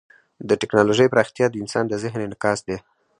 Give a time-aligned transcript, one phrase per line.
[0.49, 2.77] د ټیکنالوژۍ پراختیا د انسان د ذهن انعکاس دی.